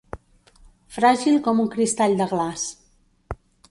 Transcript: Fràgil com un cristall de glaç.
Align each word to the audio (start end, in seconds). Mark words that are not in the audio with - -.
Fràgil 0.95 1.37
com 1.49 1.63
un 1.67 1.71
cristall 1.77 2.19
de 2.25 2.31
glaç. 2.35 2.69